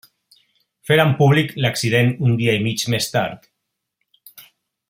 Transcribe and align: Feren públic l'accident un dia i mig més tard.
Feren 0.91 1.11
públic 1.19 1.53
l'accident 1.65 2.11
un 2.29 2.35
dia 2.41 2.57
i 2.61 2.65
mig 2.67 2.89
més 2.95 3.11
tard. 3.17 3.49